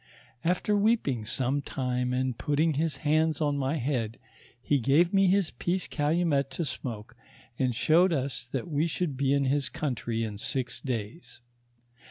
After 0.43 0.75
weeping 0.75 1.25
some 1.25 1.61
time, 1.61 2.11
and 2.11 2.35
putting 2.35 2.73
his 2.73 2.97
hands 3.05 3.39
on 3.39 3.55
my 3.55 3.75
head, 3.75 4.17
he 4.59 4.79
gave 4.79 5.13
me 5.13 5.27
his 5.27 5.51
peace 5.51 5.85
calumet 5.87 6.49
to 6.57 6.65
smoke, 6.65 7.15
and 7.59 7.75
showed 7.75 8.11
us 8.11 8.47
that 8.47 8.67
we 8.67 8.87
should 8.87 9.15
be 9.15 9.31
in 9.31 9.45
his 9.45 9.69
country 9.69 10.23
in 10.23 10.39
six 10.39 10.79
days. 10.79 11.39